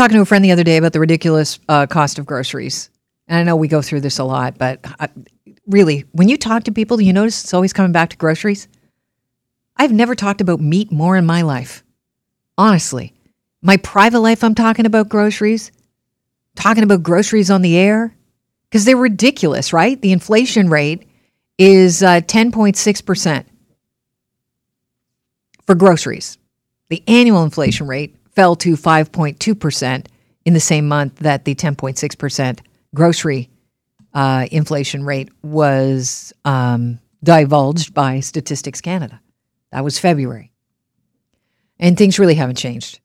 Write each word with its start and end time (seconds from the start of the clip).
talking 0.00 0.16
to 0.16 0.22
a 0.22 0.24
friend 0.24 0.42
the 0.42 0.52
other 0.52 0.64
day 0.64 0.78
about 0.78 0.94
the 0.94 1.00
ridiculous 1.00 1.58
uh, 1.68 1.86
cost 1.86 2.18
of 2.18 2.24
groceries. 2.24 2.88
And 3.28 3.38
I 3.38 3.42
know 3.42 3.54
we 3.54 3.68
go 3.68 3.82
through 3.82 4.00
this 4.00 4.18
a 4.18 4.24
lot, 4.24 4.56
but 4.56 4.80
I, 4.98 5.10
really, 5.66 6.06
when 6.12 6.26
you 6.26 6.38
talk 6.38 6.64
to 6.64 6.72
people, 6.72 7.02
you 7.02 7.12
notice 7.12 7.44
it's 7.44 7.52
always 7.52 7.74
coming 7.74 7.92
back 7.92 8.08
to 8.08 8.16
groceries? 8.16 8.66
I've 9.76 9.92
never 9.92 10.14
talked 10.14 10.40
about 10.40 10.58
meat 10.58 10.90
more 10.90 11.18
in 11.18 11.26
my 11.26 11.42
life. 11.42 11.84
Honestly, 12.56 13.12
my 13.60 13.76
private 13.76 14.20
life, 14.20 14.42
I'm 14.42 14.54
talking 14.54 14.86
about 14.86 15.10
groceries, 15.10 15.70
talking 16.56 16.82
about 16.82 17.02
groceries 17.02 17.50
on 17.50 17.60
the 17.60 17.76
air, 17.76 18.16
because 18.70 18.86
they're 18.86 18.96
ridiculous, 18.96 19.74
right? 19.74 20.00
The 20.00 20.12
inflation 20.12 20.70
rate 20.70 21.06
is 21.58 22.02
uh, 22.02 22.22
10.6% 22.22 23.44
for 25.66 25.74
groceries. 25.74 26.38
The 26.88 27.02
annual 27.06 27.44
inflation 27.44 27.86
rate 27.86 28.16
fell 28.34 28.56
to 28.56 28.76
5.2% 28.76 30.06
in 30.44 30.54
the 30.54 30.60
same 30.60 30.88
month 30.88 31.16
that 31.16 31.44
the 31.44 31.54
10.6% 31.54 32.60
grocery 32.94 33.50
uh, 34.14 34.46
inflation 34.50 35.04
rate 35.04 35.28
was 35.42 36.32
um, 36.44 36.98
divulged 37.22 37.94
by 37.94 38.20
Statistics 38.20 38.80
Canada. 38.80 39.20
That 39.72 39.84
was 39.84 39.98
February. 39.98 40.50
And 41.78 41.96
things 41.96 42.18
really 42.18 42.34
haven't 42.34 42.56
changed. 42.58 43.00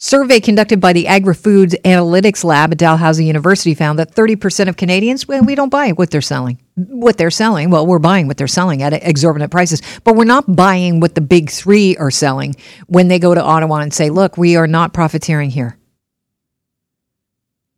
Survey 0.00 0.38
conducted 0.38 0.80
by 0.80 0.92
the 0.92 1.08
Agri-Foods 1.08 1.74
Analytics 1.84 2.44
Lab 2.44 2.70
at 2.70 2.78
Dalhousie 2.78 3.24
University 3.24 3.74
found 3.74 3.98
that 3.98 4.14
30% 4.14 4.68
of 4.68 4.76
Canadians, 4.76 5.26
well, 5.26 5.42
we 5.42 5.56
don't 5.56 5.70
buy 5.70 5.90
what 5.90 6.12
they're 6.12 6.20
selling. 6.20 6.60
What 6.76 7.18
they're 7.18 7.32
selling, 7.32 7.70
well, 7.70 7.84
we're 7.84 7.98
buying 7.98 8.28
what 8.28 8.36
they're 8.36 8.46
selling 8.46 8.80
at 8.80 8.92
exorbitant 8.92 9.50
prices, 9.50 9.82
but 10.04 10.14
we're 10.14 10.22
not 10.22 10.54
buying 10.54 11.00
what 11.00 11.16
the 11.16 11.20
big 11.20 11.50
three 11.50 11.96
are 11.96 12.12
selling 12.12 12.54
when 12.86 13.08
they 13.08 13.18
go 13.18 13.34
to 13.34 13.42
Ottawa 13.42 13.78
and 13.78 13.92
say, 13.92 14.08
look, 14.08 14.38
we 14.38 14.54
are 14.54 14.68
not 14.68 14.92
profiteering 14.94 15.50
here. 15.50 15.76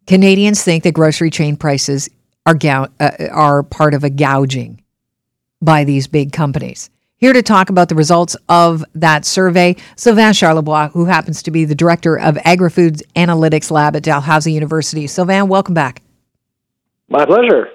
Canadians 0.06 0.62
think 0.62 0.84
that 0.84 0.92
grocery 0.92 1.30
chain 1.30 1.56
prices 1.56 2.11
are, 2.45 2.55
gou- 2.55 2.89
uh, 3.00 3.11
are 3.30 3.62
part 3.62 3.95
of 3.95 4.05
a 4.05 4.11
gouging 4.11 4.83
by 5.62 5.84
these 5.84 6.06
big 6.06 6.33
companies. 6.33 6.91
Here 7.21 7.35
to 7.35 7.43
talk 7.43 7.69
about 7.69 7.91
the 7.91 7.95
results 7.95 8.35
of 8.49 8.83
that 8.95 9.27
survey, 9.27 9.77
Sylvain 9.95 10.33
Charlebois, 10.33 10.91
who 10.93 11.05
happens 11.05 11.43
to 11.43 11.51
be 11.51 11.67
the 11.67 11.75
director 11.75 12.19
of 12.19 12.39
Agri-Foods 12.47 13.03
Analytics 13.15 13.71
Lab 13.71 13.95
at 13.95 14.03
Dalhousie 14.03 14.55
University. 14.55 15.07
Sylvain, 15.07 15.47
welcome 15.47 15.75
back. 15.75 16.01
My 17.11 17.27
pleasure. 17.27 17.69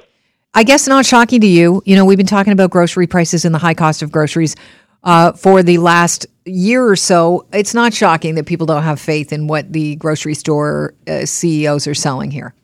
I 0.55 0.63
guess 0.63 0.87
not 0.87 1.05
shocking 1.05 1.41
to 1.41 1.47
you. 1.47 1.83
You 1.85 1.95
know, 1.95 2.05
we've 2.05 2.17
been 2.17 2.25
talking 2.25 2.53
about 2.53 2.71
grocery 2.71 3.05
prices 3.05 3.45
and 3.45 3.53
the 3.53 3.59
high 3.59 3.75
cost 3.75 4.01
of 4.01 4.11
groceries 4.11 4.55
uh, 5.03 5.33
for 5.33 5.61
the 5.61 5.77
last 5.77 6.25
year 6.45 6.83
or 6.83 6.95
so. 6.95 7.45
It's 7.53 7.75
not 7.75 7.93
shocking 7.93 8.33
that 8.35 8.47
people 8.47 8.65
don't 8.65 8.81
have 8.81 8.99
faith 8.99 9.31
in 9.31 9.45
what 9.45 9.71
the 9.71 9.95
grocery 9.97 10.33
store 10.33 10.95
uh, 11.07 11.25
CEOs 11.27 11.85
are 11.85 11.93
selling 11.93 12.31
here. 12.31 12.55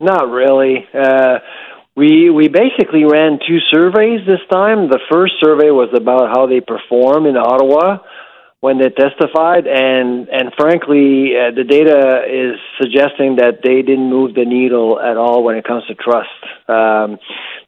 Not 0.00 0.30
really. 0.30 0.88
Uh, 0.94 1.40
we 1.96 2.30
we 2.30 2.48
basically 2.48 3.04
ran 3.04 3.38
two 3.46 3.58
surveys 3.70 4.20
this 4.26 4.40
time. 4.50 4.88
The 4.88 5.00
first 5.10 5.34
survey 5.40 5.70
was 5.70 5.90
about 5.94 6.30
how 6.34 6.46
they 6.46 6.60
perform 6.60 7.26
in 7.26 7.36
Ottawa 7.36 7.98
when 8.60 8.78
they 8.78 8.88
testified, 8.88 9.66
and 9.66 10.28
and 10.28 10.52
frankly, 10.56 11.34
uh, 11.36 11.50
the 11.54 11.64
data 11.64 12.24
is 12.24 12.56
suggesting 12.80 13.36
that 13.36 13.60
they 13.62 13.82
didn't 13.82 14.08
move 14.08 14.34
the 14.34 14.44
needle 14.44 14.98
at 15.00 15.16
all 15.16 15.44
when 15.44 15.56
it 15.56 15.64
comes 15.64 15.84
to 15.88 15.94
trust. 15.94 16.40
Um, 16.68 17.18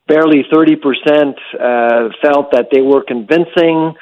barely 0.08 0.44
thirty 0.50 0.76
percent 0.76 1.36
uh, 1.60 2.08
felt 2.22 2.52
that 2.52 2.68
they 2.72 2.80
were 2.80 3.02
convincing. 3.02 3.94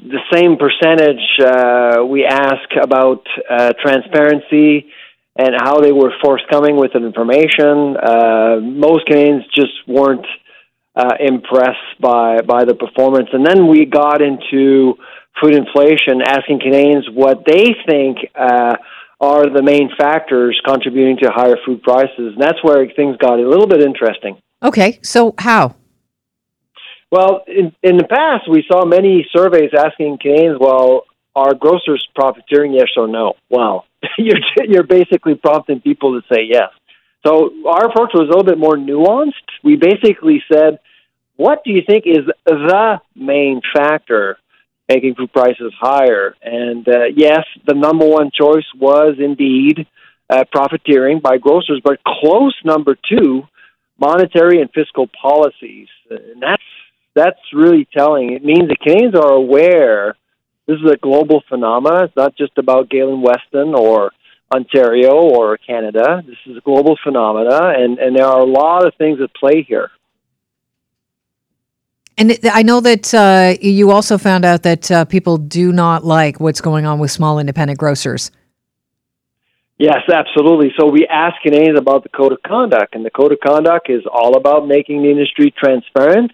The 0.00 0.24
same 0.32 0.56
percentage 0.56 1.20
uh, 1.44 2.06
we 2.06 2.24
ask 2.24 2.70
about 2.80 3.26
uh, 3.50 3.74
transparency 3.82 4.88
and 5.36 5.54
how 5.56 5.80
they 5.80 5.92
were 5.92 6.12
forthcoming 6.22 6.76
with 6.76 6.92
the 6.92 7.04
information. 7.04 7.96
Uh, 7.96 8.60
most 8.60 9.06
Canadians 9.06 9.44
just 9.54 9.72
weren't 9.86 10.26
uh, 10.94 11.14
impressed 11.20 12.00
by 12.00 12.40
by 12.42 12.64
the 12.64 12.74
performance, 12.74 13.28
and 13.32 13.46
then 13.46 13.68
we 13.68 13.86
got 13.86 14.22
into 14.22 14.94
food 15.40 15.54
inflation, 15.54 16.20
asking 16.26 16.60
Canadians 16.60 17.08
what 17.12 17.44
they 17.46 17.74
think. 17.86 18.18
Uh, 18.34 18.76
are 19.20 19.50
the 19.50 19.62
main 19.62 19.90
factors 19.98 20.58
contributing 20.64 21.18
to 21.18 21.30
higher 21.30 21.56
food 21.66 21.82
prices. 21.82 22.32
And 22.32 22.40
that's 22.40 22.62
where 22.64 22.86
things 22.96 23.16
got 23.18 23.38
a 23.38 23.46
little 23.46 23.66
bit 23.66 23.82
interesting. 23.82 24.40
Okay, 24.62 24.98
so 25.02 25.34
how? 25.38 25.76
Well, 27.10 27.44
in, 27.46 27.74
in 27.82 27.96
the 27.96 28.04
past, 28.04 28.48
we 28.48 28.64
saw 28.70 28.84
many 28.84 29.26
surveys 29.34 29.70
asking 29.76 30.18
Canadians, 30.22 30.58
well, 30.60 31.04
are 31.34 31.54
grocers 31.54 32.06
profiteering, 32.14 32.72
yes 32.72 32.88
or 32.96 33.08
no? 33.08 33.34
Well, 33.50 33.84
you're 34.18 34.40
you're 34.66 34.82
basically 34.82 35.34
prompting 35.34 35.80
people 35.80 36.20
to 36.20 36.34
say 36.34 36.42
yes. 36.48 36.70
So 37.26 37.50
our 37.66 37.86
approach 37.86 38.12
was 38.14 38.28
a 38.28 38.30
little 38.30 38.44
bit 38.44 38.58
more 38.58 38.76
nuanced. 38.76 39.32
We 39.62 39.76
basically 39.76 40.42
said, 40.50 40.78
what 41.36 41.62
do 41.64 41.70
you 41.70 41.82
think 41.86 42.04
is 42.06 42.24
the 42.46 43.00
main 43.14 43.60
factor 43.74 44.38
making 44.88 45.16
food 45.16 45.32
prices 45.32 45.72
higher? 45.78 46.34
And 46.42 46.88
uh, 46.88 47.04
yes, 47.14 47.44
the 47.66 47.74
number 47.74 48.06
one 48.06 48.30
choice 48.32 48.64
was 48.78 49.16
indeed 49.18 49.86
uh, 50.30 50.44
profiteering 50.50 51.20
by 51.20 51.36
grocers, 51.36 51.80
but 51.84 52.00
close 52.04 52.54
number 52.64 52.96
two, 53.08 53.42
monetary 53.98 54.62
and 54.62 54.70
fiscal 54.72 55.06
policies. 55.08 55.88
And 56.08 56.40
that's 56.42 56.62
that's 57.14 57.40
really 57.52 57.86
telling. 57.92 58.32
It 58.32 58.44
means 58.44 58.68
that 58.68 58.80
Canadians 58.80 59.14
are 59.14 59.32
aware 59.32 60.16
this 60.70 60.78
is 60.84 60.92
a 60.92 60.96
global 60.96 61.42
phenomenon. 61.48 62.04
It's 62.04 62.16
not 62.16 62.36
just 62.36 62.56
about 62.56 62.88
Galen 62.88 63.22
Weston 63.22 63.74
or 63.74 64.12
Ontario 64.54 65.10
or 65.14 65.56
Canada. 65.56 66.22
This 66.24 66.36
is 66.46 66.58
a 66.58 66.60
global 66.60 66.96
phenomena, 67.02 67.72
and, 67.76 67.98
and 67.98 68.16
there 68.16 68.24
are 68.24 68.38
a 68.38 68.44
lot 68.44 68.86
of 68.86 68.94
things 68.94 69.18
at 69.20 69.34
play 69.34 69.64
here. 69.66 69.90
And 72.16 72.38
I 72.52 72.62
know 72.62 72.80
that 72.80 73.12
uh, 73.12 73.56
you 73.60 73.90
also 73.90 74.16
found 74.16 74.44
out 74.44 74.62
that 74.62 74.90
uh, 74.90 75.04
people 75.06 75.38
do 75.38 75.72
not 75.72 76.04
like 76.04 76.38
what's 76.38 76.60
going 76.60 76.86
on 76.86 77.00
with 77.00 77.10
small 77.10 77.40
independent 77.40 77.78
grocers. 77.78 78.30
Yes, 79.76 80.02
absolutely. 80.12 80.72
So 80.78 80.88
we 80.88 81.06
asked 81.08 81.38
Canadians 81.42 81.78
about 81.78 82.04
the 82.04 82.10
code 82.10 82.32
of 82.32 82.42
conduct, 82.46 82.94
and 82.94 83.04
the 83.04 83.10
code 83.10 83.32
of 83.32 83.40
conduct 83.40 83.90
is 83.90 84.02
all 84.12 84.36
about 84.36 84.68
making 84.68 85.02
the 85.02 85.10
industry 85.10 85.52
transparent 85.58 86.30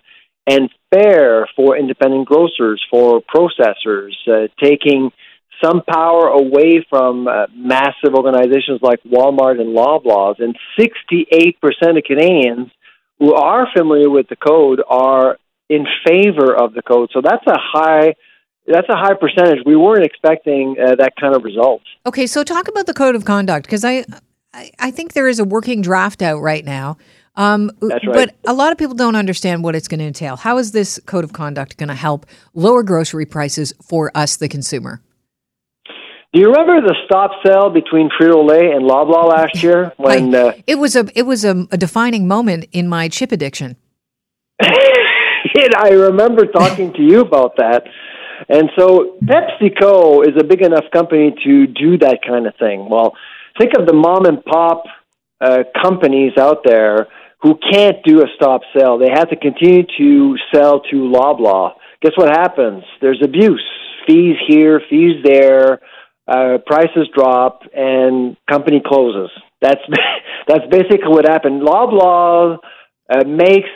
and 0.47 0.69
fair 0.97 1.49
for 1.57 1.77
independent 1.77 2.27
grocers, 2.27 2.85
for 2.91 3.21
processors, 3.23 4.13
uh, 4.27 4.49
taking 4.63 5.11
some 5.63 5.83
power 5.89 6.29
away 6.29 6.85
from 6.89 7.29
uh, 7.29 7.47
massive 7.55 8.15
organizations 8.15 8.81
like 8.83 9.03
Walmart 9.05 9.61
and 9.61 9.77
Loblaws. 9.77 10.37
And 10.39 10.57
68% 10.79 11.57
of 11.97 12.05
Canadians 12.05 12.71
who 13.19 13.35
are 13.35 13.67
familiar 13.75 14.11
with 14.11 14.29
the 14.29 14.37
code 14.37 14.83
are 14.87 15.39
in 15.69 15.87
favor 16.07 16.55
of 16.55 16.75
the 16.75 16.83
code. 16.83 17.11
So 17.13 17.21
that's 17.23 17.47
a 17.47 17.59
high 17.59 18.15
that's 18.69 18.89
a 18.89 18.97
high 18.97 19.15
percentage. 19.15 19.61
We 19.65 19.77
weren't 19.77 20.05
expecting 20.05 20.75
uh, 20.77 20.97
that 20.97 21.13
kind 21.21 21.37
of 21.37 21.45
result. 21.45 21.83
Okay, 22.05 22.27
so 22.27 22.43
talk 22.43 22.67
about 22.67 22.87
the 22.87 22.95
code 22.95 23.15
of 23.15 23.25
conduct 23.25 23.65
because 23.67 23.85
I, 23.85 24.05
I 24.53 24.71
I 24.79 24.91
think 24.91 25.13
there 25.13 25.29
is 25.29 25.39
a 25.39 25.45
working 25.45 25.83
draft 25.83 26.21
out 26.21 26.41
right 26.41 26.65
now 26.65 26.99
um, 27.37 27.71
That's 27.81 28.07
right. 28.07 28.15
But 28.15 28.35
a 28.47 28.55
lot 28.55 28.73
of 28.73 28.79
people 28.79 28.95
don't 28.95 29.17
understand 29.17 29.63
what 29.63 29.75
it's 29.75 29.89
going 29.89 30.01
to 30.01 30.07
entail. 30.07 30.37
How 30.37 30.59
is 30.59 30.73
this 30.73 31.01
code 31.07 31.25
of 31.25 31.33
conduct 31.33 31.77
going 31.77 31.89
to 31.89 31.95
help 31.95 32.27
lower 32.55 32.83
grocery 32.83 33.27
prices 33.27 33.75
for 33.83 34.11
us, 34.15 34.37
the 34.37 34.49
consumer? 34.49 35.03
Do 36.33 36.41
you 36.41 36.49
remember 36.51 36.81
the 36.81 36.95
stop 37.07 37.31
sale 37.45 37.71
between 37.71 38.11
Frito 38.11 38.47
Lay 38.47 38.71
and 38.71 38.85
Loblaw 38.85 39.29
last 39.29 39.55
year? 39.63 39.93
When 39.97 40.35
I, 40.35 40.39
uh, 40.39 40.53
it 40.67 40.75
was 40.75 40.97
a 40.97 41.07
it 41.15 41.23
was 41.23 41.45
a, 41.45 41.67
a, 41.71 41.77
defining 41.77 42.29
moment 42.29 42.67
in 42.73 42.89
my 42.89 43.09
chip 43.09 43.33
addiction. 43.33 43.77
I 44.61 45.91
remember 45.91 46.47
talking 46.47 46.93
to 46.95 47.03
you 47.03 47.21
about 47.21 47.57
that. 47.57 47.85
And 48.49 48.71
so 48.79 49.17
PepsiCo 49.25 50.29
is 50.29 50.35
a 50.39 50.45
big 50.45 50.63
enough 50.63 50.85
company 50.93 51.35
to 51.45 51.67
do 51.67 51.99
that 51.99 52.19
kind 52.27 52.47
of 52.47 52.55
thing. 52.57 52.89
Well, 52.89 53.17
think 53.59 53.73
of 53.79 53.87
the 53.87 53.95
mom 53.95 54.27
and 54.27 54.45
pop 54.45 54.85
uh, 55.41 55.65
companies 55.83 56.33
out 56.39 56.59
there 56.65 57.09
who 57.43 57.59
can't 57.71 57.99
do 58.05 58.23
a 58.23 58.27
stop 58.35 58.63
sell. 58.77 58.99
They 58.99 59.11
have 59.13 59.31
to 59.31 59.37
continue 59.37 59.85
to 59.99 60.37
sell 60.55 60.81
to 60.81 60.97
Loblaw. 60.97 61.73
Guess 62.03 62.13
what 62.17 62.29
happens? 62.29 62.85
There's 63.01 63.21
abuse. 63.23 63.65
Fees 64.07 64.37
here, 64.47 64.81
fees 64.89 65.23
there, 65.25 65.81
uh, 66.29 66.59
prices 66.67 67.09
drop, 67.15 67.63
and 67.75 68.37
company 68.49 68.83
closes. 68.85 69.31
That's 69.61 69.81
that's 70.49 70.67
basically 70.71 71.09
what 71.09 71.29
happened. 71.29 71.63
Loblaw 71.63 72.59
uh, 73.11 73.25
makes 73.25 73.69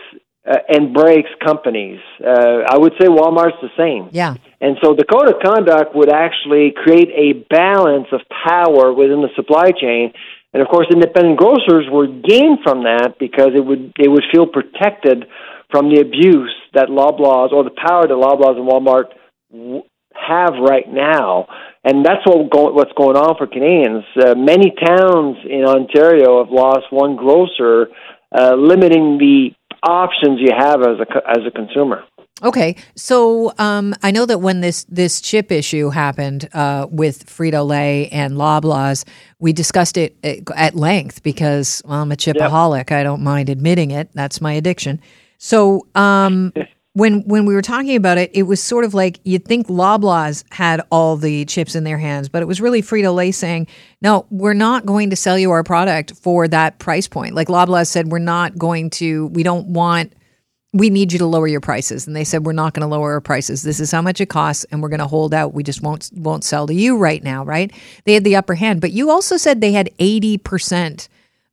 uh, 0.49 0.57
and 0.69 0.95
breaks 0.95 1.29
companies. 1.45 2.01
Uh, 2.25 2.63
I 2.69 2.79
would 2.79 2.95
say 3.01 3.09
Walmart's 3.09 3.61
the 3.61 3.69
same. 3.77 4.09
Yeah. 4.13 4.35
And 4.61 4.77
so 4.83 4.95
the 4.95 5.05
code 5.05 5.29
of 5.29 5.41
conduct 5.43 5.95
would 5.95 6.11
actually 6.11 6.73
create 6.77 7.09
a 7.11 7.45
balance 7.51 8.07
of 8.13 8.21
power 8.31 8.93
within 8.93 9.21
the 9.21 9.29
supply 9.37 9.71
chain 9.73 10.13
and 10.53 10.63
of 10.63 10.69
course, 10.69 10.89
independent 10.93 11.39
grocers 11.39 11.87
would 11.91 12.25
gain 12.25 12.59
from 12.63 12.83
that 12.83 13.15
because 13.21 13.51
it 13.55 13.65
would 13.65 13.93
they 13.99 14.09
would 14.09 14.25
feel 14.33 14.47
protected 14.47 15.27
from 15.71 15.95
the 15.95 16.01
abuse 16.01 16.55
that 16.75 16.89
Loblaws 16.89 17.53
or 17.53 17.63
the 17.63 17.71
power 17.71 18.07
that 18.07 18.15
Loblaws 18.15 18.59
and 18.59 18.67
Walmart 18.67 19.15
have 20.15 20.55
right 20.61 20.89
now. 20.89 21.47
And 21.85 22.05
that's 22.05 22.27
what 22.27 22.51
go, 22.51 22.73
what's 22.73 22.93
going 22.97 23.17
on 23.17 23.37
for 23.39 23.47
Canadians. 23.47 24.05
Uh, 24.17 24.35
many 24.35 24.75
towns 24.75 25.37
in 25.49 25.65
Ontario 25.65 26.43
have 26.45 26.53
lost 26.53 26.87
one 26.91 27.17
grocer, 27.17 27.87
uh, 28.37 28.55
limiting 28.57 29.19
the 29.19 29.51
options 29.83 30.41
you 30.41 30.53
have 30.57 30.83
as 30.83 30.99
a 30.99 31.31
as 31.31 31.47
a 31.47 31.51
consumer. 31.51 32.03
Okay, 32.43 32.77
so 32.95 33.53
um, 33.59 33.95
I 34.03 34.11
know 34.11 34.25
that 34.25 34.39
when 34.39 34.61
this 34.61 34.85
this 34.85 35.21
chip 35.21 35.53
issue 35.53 35.91
happened 35.91 36.49
uh, 36.55 36.87
with 36.91 37.27
Frito 37.27 37.67
Lay 37.67 38.09
and 38.09 38.35
Loblaws, 38.35 39.07
we 39.39 39.53
discussed 39.53 39.99
it 39.99 40.17
uh, 40.25 40.53
at 40.57 40.75
length 40.75 41.23
because 41.23 41.83
well, 41.85 42.01
I'm 42.01 42.13
a 42.13 42.17
chipaholic. 42.17 42.91
Yep. 42.91 42.93
I 42.93 43.03
don't 43.03 43.23
mind 43.23 43.51
admitting 43.51 43.91
it. 43.91 44.11
That's 44.15 44.41
my 44.41 44.55
addiction. 44.55 45.01
So 45.37 45.87
um, 45.95 46.53
when 46.95 47.21
when 47.23 47.45
we 47.45 47.55
were 47.55 47.63
talking 47.63 47.95
about 47.95 48.19
it, 48.19 48.31
it 48.35 48.45
was 48.45 48.63
sort 48.63 48.85
of 48.85 48.95
like 48.95 49.21
you'd 49.25 49.45
think 49.45 49.69
Loblaws 49.69 50.45
had 50.51 50.81
all 50.91 51.17
the 51.17 51.45
chips 51.45 51.75
in 51.75 51.85
their 51.85 51.99
hands, 51.99 52.29
but 52.29 52.43
it 52.43 52.47
was 52.47 52.61
really 52.61 52.83
Frito 52.83 53.15
Lay 53.15 53.33
saying, 53.33 53.67
"No, 54.01 54.27
we're 54.31 54.55
not 54.55 54.87
going 54.87 55.11
to 55.11 55.17
sell 55.17 55.39
you 55.39 55.51
our 55.51 55.63
product 55.63 56.15
for 56.17 56.49
that 56.49 56.79
price 56.79 57.07
point." 57.07 57.35
Like 57.35 57.49
Loblaws 57.49 57.89
said, 57.89 58.09
"We're 58.09 58.19
not 58.19 58.57
going 58.59 58.91
to. 58.91 59.27
We 59.29 59.43
don't 59.43 59.69
want." 59.69 60.15
We 60.73 60.89
need 60.89 61.13
you 61.13 61.19
to 61.19 61.27
lower 61.27 61.49
your 61.49 61.61
prices 61.61 62.07
and 62.07 62.15
they 62.15 62.25
said 62.25 62.47
we're 62.47 62.53
not 62.53 62.75
going 62.75 62.83
to 62.83 62.87
lower 62.87 63.13
our 63.13 63.21
prices 63.21 63.63
this 63.63 63.81
is 63.81 63.91
how 63.91 64.03
much 64.03 64.21
it 64.21 64.27
costs 64.27 64.65
and 64.71 64.83
we're 64.83 64.89
going 64.89 65.01
to 65.01 65.07
hold 65.07 65.35
out 65.35 65.53
we 65.55 65.63
just 65.63 65.83
won't 65.83 66.11
won't 66.15 66.45
sell 66.45 66.67
to 66.67 66.75
you 66.75 66.97
right 66.97 67.23
now 67.25 67.45
right 67.45 67.73
they 68.05 68.15
had 68.15 68.25
the 68.25 68.37
upper 68.37 68.55
hand 68.55 68.81
but 68.81 68.93
you 68.93 69.11
also 69.11 69.37
said 69.37 69.61
they 69.61 69.73
had 69.73 69.91
80% 69.99 71.09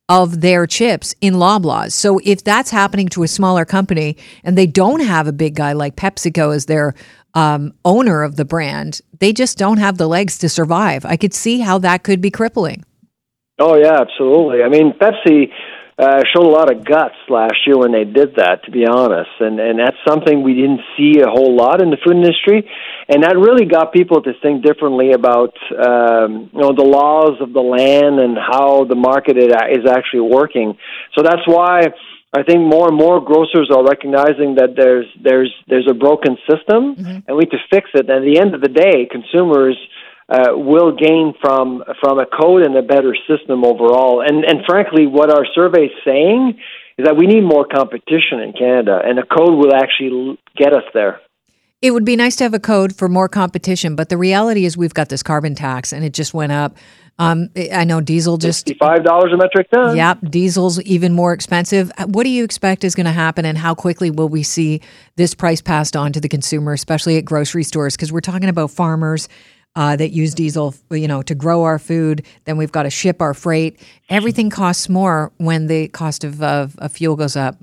of 0.08 0.40
their 0.40 0.66
chips 0.66 1.14
in 1.20 1.34
Loblaws. 1.34 1.92
So 1.92 2.18
if 2.24 2.42
that's 2.42 2.70
happening 2.70 3.08
to 3.08 3.22
a 3.22 3.28
smaller 3.28 3.64
company 3.64 4.16
and 4.42 4.56
they 4.56 4.66
don't 4.66 5.00
have 5.00 5.26
a 5.26 5.32
big 5.32 5.54
guy 5.54 5.72
like 5.72 5.96
PepsiCo 5.96 6.54
as 6.54 6.66
their 6.66 6.94
um, 7.34 7.74
owner 7.84 8.22
of 8.22 8.36
the 8.36 8.44
brand, 8.44 9.02
they 9.18 9.32
just 9.32 9.58
don't 9.58 9.76
have 9.76 9.98
the 9.98 10.08
legs 10.08 10.38
to 10.38 10.48
survive. 10.48 11.04
I 11.04 11.16
could 11.16 11.34
see 11.34 11.60
how 11.60 11.78
that 11.78 12.04
could 12.04 12.20
be 12.20 12.30
crippling. 12.30 12.84
Oh 13.58 13.76
yeah, 13.76 14.00
absolutely. 14.00 14.62
I 14.62 14.68
mean, 14.68 14.94
Pepsi 14.98 15.50
uh, 15.98 16.22
showed 16.32 16.46
a 16.46 16.48
lot 16.48 16.70
of 16.70 16.84
guts 16.84 17.18
last 17.28 17.66
year 17.66 17.76
when 17.76 17.90
they 17.90 18.04
did 18.04 18.36
that, 18.36 18.62
to 18.64 18.70
be 18.70 18.86
honest, 18.86 19.30
and 19.40 19.58
and 19.58 19.80
that's 19.80 19.96
something 20.06 20.42
we 20.42 20.54
didn't 20.54 20.80
see 20.96 21.18
a 21.20 21.28
whole 21.28 21.56
lot 21.56 21.82
in 21.82 21.90
the 21.90 21.98
food 22.04 22.14
industry, 22.14 22.62
and 23.08 23.24
that 23.24 23.36
really 23.36 23.66
got 23.66 23.92
people 23.92 24.22
to 24.22 24.32
think 24.40 24.64
differently 24.64 25.10
about 25.10 25.58
um, 25.74 26.50
you 26.54 26.60
know 26.60 26.70
the 26.70 26.86
laws 26.86 27.40
of 27.40 27.52
the 27.52 27.60
land 27.60 28.20
and 28.20 28.38
how 28.38 28.84
the 28.84 28.94
market 28.94 29.36
is 29.36 29.50
actually 29.90 30.30
working. 30.30 30.78
So 31.16 31.22
that's 31.22 31.46
why. 31.46 31.82
I 32.30 32.42
think 32.42 32.60
more 32.60 32.88
and 32.88 32.96
more 32.96 33.24
grocers 33.24 33.70
are 33.74 33.82
recognizing 33.82 34.56
that 34.56 34.76
there's 34.76 35.06
there's 35.18 35.50
there's 35.66 35.88
a 35.90 35.94
broken 35.94 36.36
system 36.44 36.94
mm-hmm. 36.94 37.24
and 37.24 37.32
we 37.32 37.48
need 37.48 37.52
to 37.52 37.64
fix 37.70 37.88
it. 37.94 38.04
And 38.04 38.20
at 38.20 38.20
the 38.20 38.38
end 38.38 38.54
of 38.54 38.60
the 38.60 38.68
day, 38.68 39.08
consumers 39.10 39.78
uh, 40.28 40.52
will 40.52 40.92
gain 40.92 41.34
from 41.40 41.82
from 42.00 42.18
a 42.18 42.26
code 42.26 42.62
and 42.62 42.76
a 42.76 42.82
better 42.82 43.16
system 43.26 43.64
overall. 43.64 44.20
And 44.20 44.44
and 44.44 44.60
frankly, 44.66 45.06
what 45.06 45.30
our 45.30 45.46
survey 45.54 45.86
is 45.86 45.92
saying 46.04 46.58
is 46.98 47.06
that 47.06 47.16
we 47.16 47.26
need 47.26 47.42
more 47.42 47.64
competition 47.64 48.40
in 48.40 48.52
Canada, 48.52 49.00
and 49.02 49.18
a 49.18 49.24
code 49.24 49.54
will 49.54 49.74
actually 49.74 50.38
get 50.56 50.72
us 50.72 50.84
there. 50.92 51.20
It 51.80 51.92
would 51.92 52.04
be 52.04 52.16
nice 52.16 52.34
to 52.36 52.44
have 52.44 52.54
a 52.54 52.58
code 52.58 52.94
for 52.94 53.08
more 53.08 53.28
competition, 53.28 53.94
but 53.94 54.08
the 54.08 54.16
reality 54.16 54.64
is 54.64 54.76
we've 54.76 54.94
got 54.94 55.08
this 55.08 55.22
carbon 55.22 55.54
tax, 55.54 55.92
and 55.92 56.04
it 56.04 56.12
just 56.12 56.34
went 56.34 56.50
up. 56.50 56.76
Um, 57.20 57.50
I 57.72 57.84
know 57.84 58.00
diesel 58.00 58.36
just 58.36 58.70
five 58.78 59.04
dollars 59.04 59.32
a 59.32 59.36
metric 59.36 59.70
ton. 59.70 59.96
Yep, 59.96 60.18
diesel's 60.28 60.80
even 60.82 61.12
more 61.12 61.32
expensive. 61.32 61.90
What 62.06 62.24
do 62.24 62.30
you 62.30 62.44
expect 62.44 62.84
is 62.84 62.94
going 62.94 63.06
to 63.06 63.12
happen, 63.12 63.44
and 63.44 63.56
how 63.56 63.74
quickly 63.74 64.10
will 64.10 64.28
we 64.28 64.42
see 64.42 64.82
this 65.16 65.34
price 65.34 65.60
passed 65.60 65.96
on 65.96 66.12
to 66.12 66.20
the 66.20 66.28
consumer, 66.28 66.72
especially 66.72 67.16
at 67.16 67.24
grocery 67.24 67.64
stores? 67.64 67.96
Because 67.96 68.12
we're 68.12 68.20
talking 68.20 68.48
about 68.48 68.72
farmers 68.72 69.28
uh, 69.78 69.94
that 69.94 70.10
use 70.10 70.34
diesel, 70.34 70.74
you 70.90 71.06
know, 71.06 71.22
to 71.22 71.36
grow 71.36 71.62
our 71.62 71.78
food. 71.78 72.26
Then 72.46 72.56
we've 72.56 72.72
got 72.72 72.82
to 72.82 72.90
ship 72.90 73.22
our 73.22 73.32
freight. 73.32 73.78
Everything 74.08 74.50
costs 74.50 74.88
more 74.88 75.30
when 75.36 75.68
the 75.68 75.86
cost 75.86 76.24
of, 76.24 76.42
of, 76.42 76.76
of 76.80 76.90
fuel 76.90 77.14
goes 77.14 77.36
up. 77.36 77.54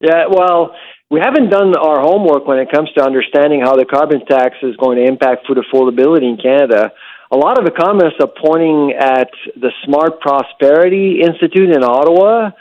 Yeah, 0.00 0.24
well, 0.30 0.74
we 1.10 1.20
haven't 1.22 1.50
done 1.50 1.76
our 1.76 2.00
homework 2.00 2.46
when 2.46 2.58
it 2.58 2.72
comes 2.72 2.90
to 2.96 3.04
understanding 3.04 3.60
how 3.60 3.76
the 3.76 3.84
carbon 3.84 4.24
tax 4.24 4.56
is 4.62 4.74
going 4.76 4.96
to 4.96 5.04
impact 5.04 5.46
food 5.46 5.58
affordability 5.58 6.22
in 6.22 6.38
Canada. 6.42 6.92
A 7.30 7.36
lot 7.36 7.60
of 7.60 7.66
economists 7.66 8.16
are 8.22 8.32
pointing 8.42 8.94
at 8.98 9.28
the 9.54 9.70
Smart 9.84 10.18
Prosperity 10.22 11.20
Institute 11.20 11.76
in 11.76 11.84
Ottawa. 11.84 12.52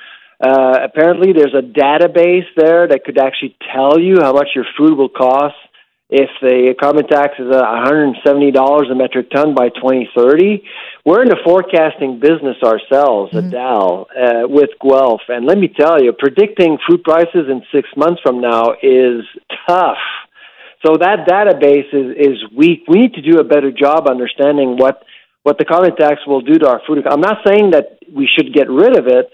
Uh, 0.43 0.77
apparently, 0.83 1.31
there's 1.31 1.55
a 1.55 1.63
database 1.63 2.47
there 2.57 2.85
that 2.85 3.05
could 3.05 3.17
actually 3.17 3.55
tell 3.73 3.97
you 3.97 4.17
how 4.19 4.33
much 4.33 4.49
your 4.55 4.65
food 4.77 4.97
will 4.97 5.09
cost 5.09 5.55
if 6.11 6.29
the 6.41 6.75
carbon 6.77 7.07
tax 7.07 7.39
is 7.39 7.47
$170 7.47 8.91
a 8.91 8.95
metric 8.95 9.31
ton 9.31 9.55
by 9.55 9.69
2030, 9.69 10.61
we're 11.05 11.23
in 11.23 11.29
the 11.29 11.39
forecasting 11.45 12.19
business 12.19 12.57
ourselves 12.61 13.31
mm-hmm. 13.31 13.47
at 13.47 13.51
Dal 13.51 14.07
uh, 14.11 14.45
with 14.45 14.71
Guelph. 14.81 15.21
And 15.29 15.45
let 15.45 15.57
me 15.57 15.69
tell 15.69 16.03
you, 16.03 16.11
predicting 16.11 16.77
food 16.87 17.05
prices 17.05 17.47
in 17.47 17.63
six 17.73 17.87
months 17.95 18.19
from 18.21 18.41
now 18.41 18.73
is 18.83 19.23
tough. 19.65 20.03
So 20.85 20.97
that 20.99 21.25
database 21.29 21.87
is, 21.93 22.17
is 22.19 22.37
weak. 22.51 22.83
We 22.89 22.99
need 22.99 23.13
to 23.13 23.21
do 23.21 23.39
a 23.39 23.45
better 23.45 23.71
job 23.71 24.09
understanding 24.09 24.75
what, 24.75 25.03
what 25.43 25.57
the 25.59 25.65
carbon 25.65 25.95
tax 25.95 26.27
will 26.27 26.41
do 26.41 26.59
to 26.59 26.67
our 26.67 26.81
food. 26.85 27.07
I'm 27.07 27.21
not 27.21 27.37
saying 27.47 27.71
that 27.71 27.99
we 28.13 28.27
should 28.27 28.53
get 28.53 28.69
rid 28.69 28.97
of 28.97 29.07
it. 29.07 29.29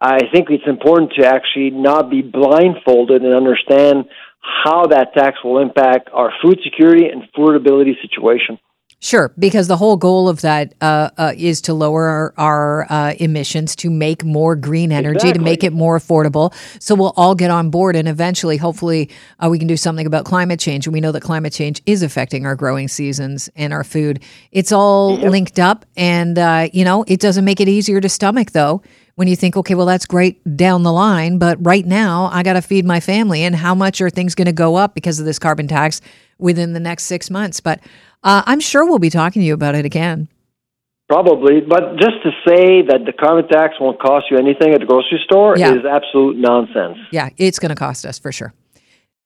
I 0.00 0.18
think 0.32 0.48
it's 0.48 0.66
important 0.66 1.12
to 1.18 1.26
actually 1.26 1.70
not 1.70 2.08
be 2.08 2.22
blindfolded 2.22 3.22
and 3.22 3.34
understand 3.34 4.06
how 4.42 4.86
that 4.86 5.14
tax 5.14 5.38
will 5.44 5.58
impact 5.58 6.10
our 6.12 6.32
food 6.42 6.58
security 6.64 7.06
and 7.06 7.22
affordability 7.22 7.94
situation. 8.02 8.58
Sure, 9.02 9.34
because 9.36 9.66
the 9.66 9.76
whole 9.76 9.96
goal 9.96 10.28
of 10.28 10.42
that 10.42 10.74
uh, 10.80 11.10
uh, 11.18 11.32
is 11.36 11.60
to 11.62 11.74
lower 11.74 12.06
our, 12.06 12.34
our 12.38 12.86
uh, 12.88 13.14
emissions, 13.18 13.74
to 13.74 13.90
make 13.90 14.22
more 14.22 14.54
green 14.54 14.92
energy, 14.92 15.16
exactly. 15.16 15.38
to 15.38 15.44
make 15.44 15.64
it 15.64 15.72
more 15.72 15.98
affordable. 15.98 16.54
So 16.80 16.94
we'll 16.94 17.12
all 17.16 17.34
get 17.34 17.50
on 17.50 17.70
board, 17.70 17.96
and 17.96 18.06
eventually, 18.06 18.58
hopefully, 18.58 19.10
uh, 19.40 19.48
we 19.48 19.58
can 19.58 19.66
do 19.66 19.76
something 19.76 20.06
about 20.06 20.24
climate 20.24 20.60
change. 20.60 20.86
And 20.86 20.94
we 20.94 21.00
know 21.00 21.10
that 21.10 21.22
climate 21.22 21.52
change 21.52 21.82
is 21.84 22.04
affecting 22.04 22.46
our 22.46 22.54
growing 22.54 22.86
seasons 22.86 23.50
and 23.56 23.72
our 23.72 23.82
food. 23.82 24.22
It's 24.52 24.70
all 24.70 25.18
yep. 25.18 25.32
linked 25.32 25.58
up, 25.58 25.84
and 25.96 26.38
uh, 26.38 26.68
you 26.72 26.84
know, 26.84 27.04
it 27.08 27.18
doesn't 27.18 27.44
make 27.44 27.60
it 27.60 27.68
easier 27.68 28.00
to 28.00 28.08
stomach 28.08 28.52
though 28.52 28.82
when 29.14 29.28
you 29.28 29.36
think, 29.36 29.56
okay, 29.56 29.74
well, 29.74 29.86
that's 29.86 30.06
great 30.06 30.42
down 30.56 30.82
the 30.82 30.92
line, 30.92 31.38
but 31.38 31.58
right 31.64 31.84
now 31.84 32.30
I 32.32 32.42
got 32.42 32.54
to 32.54 32.62
feed 32.62 32.84
my 32.84 33.00
family. 33.00 33.42
And 33.42 33.54
how 33.54 33.74
much 33.74 34.00
are 34.00 34.10
things 34.10 34.34
going 34.34 34.46
to 34.46 34.52
go 34.52 34.76
up 34.76 34.94
because 34.94 35.18
of 35.20 35.26
this 35.26 35.38
carbon 35.38 35.68
tax 35.68 36.00
within 36.38 36.72
the 36.72 36.80
next 36.80 37.04
six 37.04 37.30
months? 37.30 37.60
But 37.60 37.80
uh, 38.22 38.42
I'm 38.46 38.60
sure 38.60 38.84
we'll 38.84 38.98
be 38.98 39.10
talking 39.10 39.40
to 39.40 39.46
you 39.46 39.54
about 39.54 39.74
it 39.74 39.84
again. 39.84 40.28
Probably, 41.08 41.60
but 41.60 41.98
just 41.98 42.22
to 42.22 42.30
say 42.48 42.82
that 42.88 43.00
the 43.04 43.12
carbon 43.12 43.46
tax 43.46 43.74
won't 43.78 44.00
cost 44.00 44.26
you 44.30 44.38
anything 44.38 44.72
at 44.72 44.80
the 44.80 44.86
grocery 44.86 45.20
store 45.24 45.58
yeah. 45.58 45.72
is 45.72 45.84
absolute 45.84 46.38
nonsense. 46.38 46.96
Yeah, 47.10 47.28
it's 47.36 47.58
going 47.58 47.68
to 47.68 47.74
cost 47.74 48.06
us 48.06 48.18
for 48.18 48.32
sure. 48.32 48.54